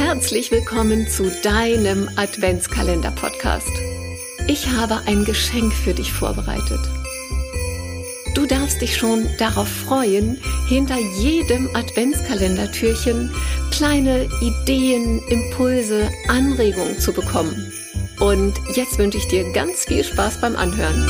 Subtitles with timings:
[0.00, 3.72] Herzlich willkommen zu deinem Adventskalender-Podcast.
[4.46, 6.78] Ich habe ein Geschenk für dich vorbereitet.
[8.32, 13.34] Du darfst dich schon darauf freuen, hinter jedem Adventskalendertürchen
[13.72, 17.72] kleine Ideen, Impulse, Anregungen zu bekommen.
[18.20, 21.08] Und jetzt wünsche ich dir ganz viel Spaß beim Anhören.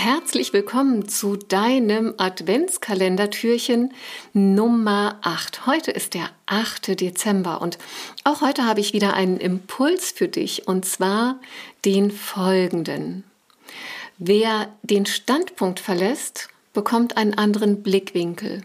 [0.00, 3.92] Herzlich willkommen zu deinem Adventskalendertürchen
[4.32, 5.66] Nummer 8.
[5.66, 7.00] Heute ist der 8.
[7.00, 7.78] Dezember und
[8.22, 11.40] auch heute habe ich wieder einen Impuls für dich und zwar
[11.84, 13.24] den folgenden.
[14.18, 18.62] Wer den Standpunkt verlässt, bekommt einen anderen Blickwinkel.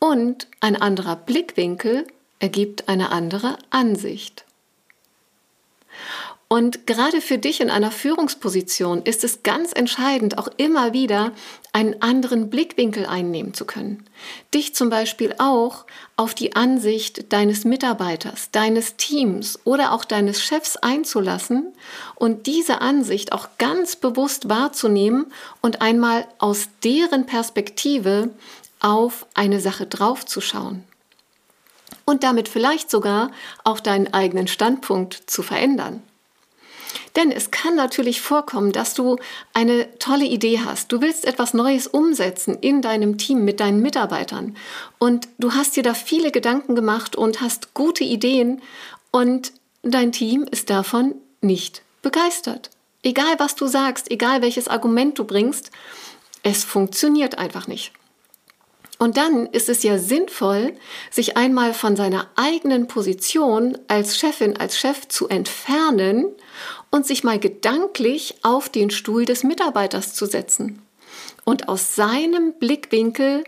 [0.00, 2.04] Und ein anderer Blickwinkel
[2.40, 4.44] ergibt eine andere Ansicht.
[6.48, 11.32] Und gerade für dich in einer Führungsposition ist es ganz entscheidend, auch immer wieder
[11.72, 14.04] einen anderen Blickwinkel einnehmen zu können.
[14.54, 20.76] Dich zum Beispiel auch auf die Ansicht deines Mitarbeiters, deines Teams oder auch deines Chefs
[20.76, 21.72] einzulassen
[22.14, 25.32] und diese Ansicht auch ganz bewusst wahrzunehmen
[25.62, 28.30] und einmal aus deren Perspektive
[28.78, 30.84] auf eine Sache draufzuschauen.
[32.04, 33.32] Und damit vielleicht sogar
[33.64, 36.04] auch deinen eigenen Standpunkt zu verändern.
[37.16, 39.16] Denn es kann natürlich vorkommen, dass du
[39.54, 40.92] eine tolle Idee hast.
[40.92, 44.54] Du willst etwas Neues umsetzen in deinem Team mit deinen Mitarbeitern.
[44.98, 48.60] Und du hast dir da viele Gedanken gemacht und hast gute Ideen.
[49.10, 52.70] Und dein Team ist davon nicht begeistert.
[53.02, 55.70] Egal was du sagst, egal welches Argument du bringst,
[56.42, 57.92] es funktioniert einfach nicht.
[58.98, 60.74] Und dann ist es ja sinnvoll,
[61.10, 66.26] sich einmal von seiner eigenen Position als Chefin, als Chef zu entfernen
[66.90, 70.82] und sich mal gedanklich auf den Stuhl des Mitarbeiters zu setzen
[71.44, 73.44] und aus seinem Blickwinkel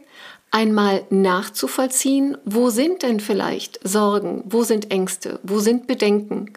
[0.51, 6.53] einmal nachzuvollziehen, wo sind denn vielleicht Sorgen, wo sind Ängste, wo sind Bedenken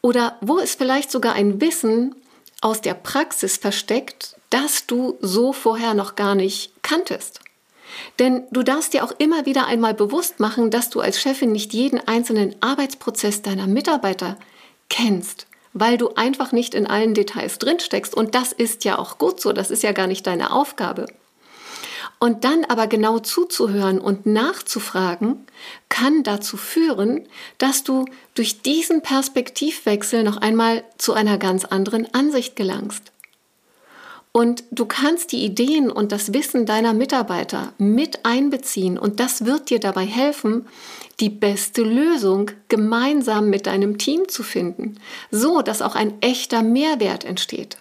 [0.00, 2.14] oder wo ist vielleicht sogar ein Wissen
[2.60, 7.40] aus der Praxis versteckt, das du so vorher noch gar nicht kanntest.
[8.18, 11.72] Denn du darfst dir auch immer wieder einmal bewusst machen, dass du als Chefin nicht
[11.72, 14.36] jeden einzelnen Arbeitsprozess deiner Mitarbeiter
[14.88, 15.46] kennst,
[15.80, 18.14] weil du einfach nicht in allen Details drinsteckst.
[18.14, 21.06] Und das ist ja auch gut so, das ist ja gar nicht deine Aufgabe.
[22.20, 25.46] Und dann aber genau zuzuhören und nachzufragen,
[25.88, 27.28] kann dazu führen,
[27.58, 33.12] dass du durch diesen Perspektivwechsel noch einmal zu einer ganz anderen Ansicht gelangst.
[34.38, 39.68] Und du kannst die Ideen und das Wissen deiner Mitarbeiter mit einbeziehen und das wird
[39.68, 40.68] dir dabei helfen,
[41.18, 45.00] die beste Lösung gemeinsam mit deinem Team zu finden,
[45.32, 47.78] so dass auch ein echter Mehrwert entsteht.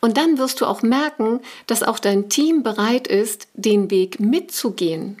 [0.00, 5.20] Und dann wirst du auch merken, dass auch dein Team bereit ist, den Weg mitzugehen.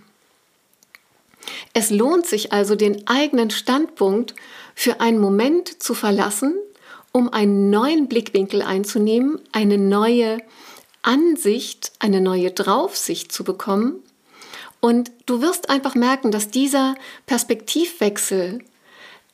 [1.74, 4.34] Es lohnt sich also, den eigenen Standpunkt
[4.74, 6.54] für einen Moment zu verlassen
[7.16, 10.36] um einen neuen Blickwinkel einzunehmen, eine neue
[11.00, 14.02] Ansicht, eine neue Draufsicht zu bekommen.
[14.80, 16.94] Und du wirst einfach merken, dass dieser
[17.24, 18.58] Perspektivwechsel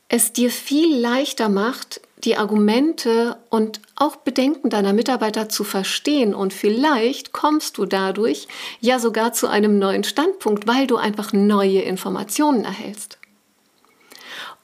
[0.09, 6.37] es dir viel leichter macht, die Argumente und auch Bedenken deiner Mitarbeiter zu verstehen.
[6.37, 8.47] Und vielleicht kommst du dadurch
[8.78, 13.19] ja sogar zu einem neuen Standpunkt, weil du einfach neue Informationen erhältst.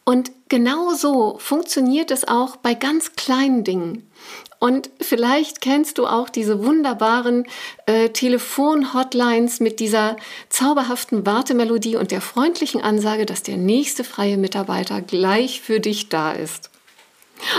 [0.08, 4.10] Und genau so funktioniert es auch bei ganz kleinen Dingen.
[4.58, 7.44] Und vielleicht kennst du auch diese wunderbaren
[7.84, 10.16] äh, Telefon-Hotlines mit dieser
[10.48, 16.32] zauberhaften Wartemelodie und der freundlichen Ansage, dass der nächste freie Mitarbeiter gleich für dich da
[16.32, 16.70] ist.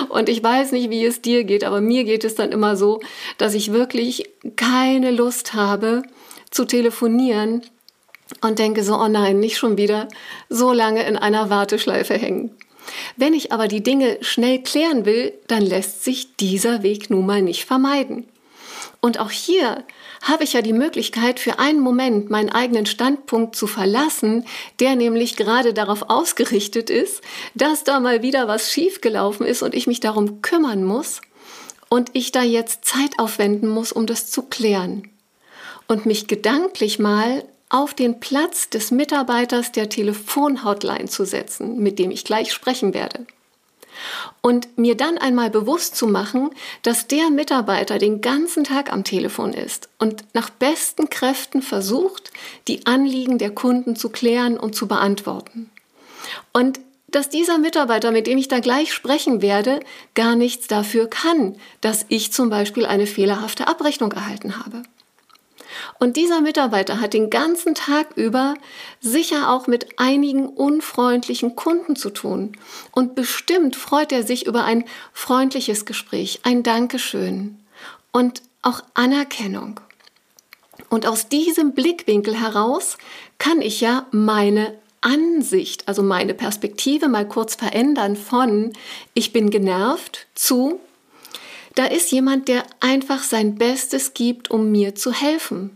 [0.09, 2.99] Und ich weiß nicht, wie es dir geht, aber mir geht es dann immer so,
[3.37, 6.01] dass ich wirklich keine Lust habe
[6.49, 7.61] zu telefonieren,
[8.41, 10.07] und denke so, oh nein, nicht schon wieder
[10.49, 12.51] so lange in einer Warteschleife hängen.
[13.17, 17.41] Wenn ich aber die Dinge schnell klären will, dann lässt sich dieser Weg nun mal
[17.41, 18.25] nicht vermeiden.
[19.01, 19.83] Und auch hier
[20.21, 24.45] habe ich ja die Möglichkeit, für einen Moment meinen eigenen Standpunkt zu verlassen,
[24.79, 27.21] der nämlich gerade darauf ausgerichtet ist,
[27.55, 31.21] dass da mal wieder was schiefgelaufen ist und ich mich darum kümmern muss
[31.87, 35.09] und ich da jetzt Zeit aufwenden muss, um das zu klären.
[35.87, 42.11] Und mich gedanklich mal auf den Platz des Mitarbeiters der Telefonhotline zu setzen, mit dem
[42.11, 43.25] ich gleich sprechen werde.
[44.41, 46.51] Und mir dann einmal bewusst zu machen,
[46.83, 52.31] dass der Mitarbeiter den ganzen Tag am Telefon ist und nach besten Kräften versucht,
[52.67, 55.69] die Anliegen der Kunden zu klären und zu beantworten.
[56.53, 56.79] Und
[57.11, 59.79] dass dieser Mitarbeiter, mit dem ich da gleich sprechen werde,
[60.13, 64.83] gar nichts dafür kann, dass ich zum Beispiel eine fehlerhafte Abrechnung erhalten habe.
[65.99, 68.55] Und dieser Mitarbeiter hat den ganzen Tag über
[69.01, 72.53] sicher auch mit einigen unfreundlichen Kunden zu tun.
[72.91, 77.57] Und bestimmt freut er sich über ein freundliches Gespräch, ein Dankeschön
[78.11, 79.79] und auch Anerkennung.
[80.89, 82.97] Und aus diesem Blickwinkel heraus
[83.37, 88.73] kann ich ja meine Ansicht, also meine Perspektive mal kurz verändern von
[89.13, 90.79] ich bin genervt zu
[91.79, 95.71] da ist jemand, der einfach sein Bestes gibt, um mir zu helfen.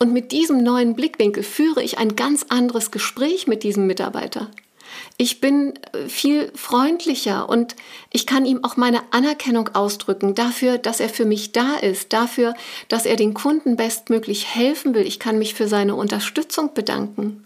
[0.00, 4.50] Und mit diesem neuen Blickwinkel führe ich ein ganz anderes Gespräch mit diesem Mitarbeiter.
[5.16, 7.76] Ich bin äh, viel freundlicher und
[8.12, 12.54] ich kann ihm auch meine Anerkennung ausdrücken dafür, dass er für mich da ist, dafür,
[12.88, 15.06] dass er den Kunden bestmöglich helfen will.
[15.06, 17.44] Ich kann mich für seine Unterstützung bedanken.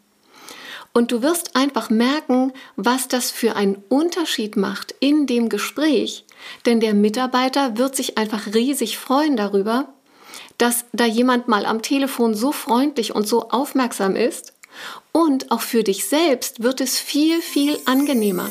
[0.94, 6.24] Und du wirst einfach merken, was das für einen Unterschied macht in dem Gespräch.
[6.66, 9.88] Denn der Mitarbeiter wird sich einfach riesig freuen darüber,
[10.58, 14.52] dass da jemand mal am Telefon so freundlich und so aufmerksam ist.
[15.12, 18.48] Und auch für dich selbst wird es viel, viel angenehmer.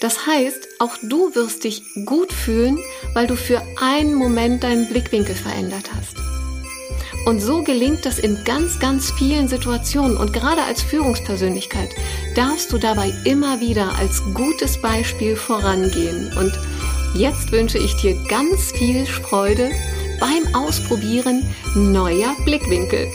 [0.00, 2.78] Das heißt, auch du wirst dich gut fühlen,
[3.14, 6.16] weil du für einen Moment deinen Blickwinkel verändert hast.
[7.26, 10.16] Und so gelingt das in ganz, ganz vielen Situationen.
[10.16, 11.90] Und gerade als Führungspersönlichkeit
[12.36, 16.32] darfst du dabei immer wieder als gutes Beispiel vorangehen.
[16.36, 16.52] Und
[17.16, 19.70] jetzt wünsche ich dir ganz viel Freude
[20.20, 21.42] beim Ausprobieren
[21.74, 23.10] neuer Blickwinkel.